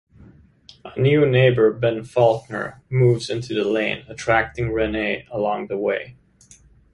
[0.83, 6.15] A new neighbor, Ben Faulkner, moves into the lane, attracting Renee along the way.